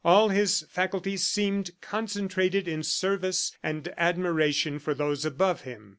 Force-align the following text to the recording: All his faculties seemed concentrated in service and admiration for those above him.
All 0.03 0.29
his 0.29 0.65
faculties 0.67 1.23
seemed 1.27 1.79
concentrated 1.79 2.67
in 2.67 2.81
service 2.81 3.55
and 3.61 3.93
admiration 3.97 4.79
for 4.79 4.95
those 4.95 5.25
above 5.25 5.61
him. 5.61 5.89